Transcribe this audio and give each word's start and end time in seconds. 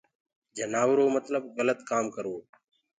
جنآورو 0.57 1.05
متلب 1.15 1.43
گلت 1.57 1.79
ڪآم 1.89 2.05
ڪروو 2.15 2.37